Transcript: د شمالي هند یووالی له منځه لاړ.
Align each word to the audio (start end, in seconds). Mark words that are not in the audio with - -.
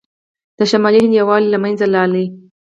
د 0.57 0.59
شمالي 0.71 0.99
هند 1.03 1.15
یووالی 1.19 1.47
له 1.51 1.59
منځه 1.63 1.85
لاړ. 1.93 2.11